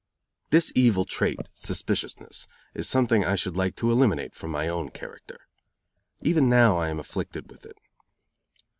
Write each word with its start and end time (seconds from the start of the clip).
This 0.49 0.71
evil 0.73 1.05
trait, 1.05 1.37
suspiciousness, 1.53 2.47
is 2.73 2.89
something 2.89 3.23
I 3.23 3.35
should 3.35 3.55
like 3.55 3.75
to 3.75 3.91
eliminate 3.91 4.33
from 4.33 4.49
my 4.49 4.67
own 4.67 4.89
character. 4.89 5.41
Even 6.21 6.49
now 6.49 6.79
I 6.79 6.89
am 6.89 6.99
afflicted 6.99 7.51
with 7.51 7.67
it. 7.67 7.77